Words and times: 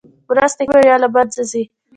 مرستې 0.27 0.63
کمې 0.69 0.81
او 0.85 0.89
یا 0.91 0.97
له 1.03 1.07
مینځه 1.13 1.43
ځي. 1.51 1.63